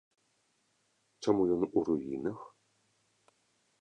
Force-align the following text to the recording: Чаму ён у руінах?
Чаму 1.27 1.41
ён 1.57 1.61
у 1.67 1.79
руінах? 1.91 2.39